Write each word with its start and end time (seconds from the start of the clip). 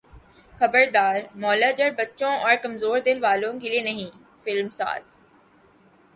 خبردار 0.53 1.19
مولا 1.35 1.69
جٹ 1.71 1.99
بچوں 1.99 2.31
اور 2.39 2.55
کمزور 2.63 2.99
دل 2.99 3.23
والوں 3.23 3.59
کے 3.59 3.69
لیے 3.69 3.81
نہیں 3.81 4.19
فلم 4.43 4.69
ساز 4.69 5.17